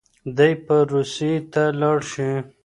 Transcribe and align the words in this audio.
دی 0.37 0.51
به 0.65 0.77
روسيې 0.91 1.33
ته 1.53 1.63
لاړ 1.79 1.99
شي. 2.11 2.29